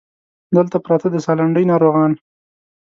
[0.55, 2.11] دلته پراته د سالنډۍ ناروغان